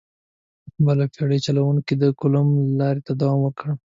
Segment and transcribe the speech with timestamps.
[0.85, 3.67] بل بېړۍ چلوونکي د کولمب لارې ته دوام ورکړ.